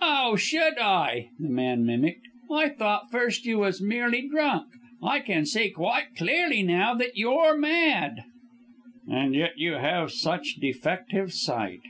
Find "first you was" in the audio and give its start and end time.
3.10-3.82